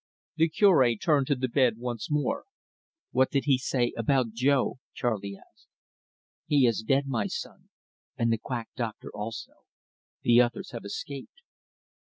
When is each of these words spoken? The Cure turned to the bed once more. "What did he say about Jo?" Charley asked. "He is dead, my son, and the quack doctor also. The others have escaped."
The 0.37 0.49
Cure 0.49 0.95
turned 0.95 1.27
to 1.27 1.35
the 1.35 1.47
bed 1.47 1.77
once 1.77 2.09
more. 2.09 2.45
"What 3.11 3.29
did 3.29 3.43
he 3.45 3.59
say 3.59 3.93
about 3.95 4.31
Jo?" 4.31 4.79
Charley 4.95 5.37
asked. 5.37 5.67
"He 6.47 6.65
is 6.65 6.81
dead, 6.81 7.05
my 7.05 7.27
son, 7.27 7.69
and 8.17 8.33
the 8.33 8.39
quack 8.39 8.69
doctor 8.75 9.11
also. 9.13 9.53
The 10.23 10.41
others 10.41 10.71
have 10.71 10.85
escaped." 10.85 11.43